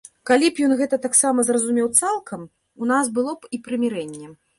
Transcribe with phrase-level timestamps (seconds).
[0.27, 2.47] Калі б ён гэта таксама зразумеў цалкам,
[2.85, 4.33] у нас было б і прымірэнне.